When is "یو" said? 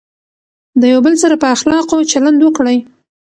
0.93-0.99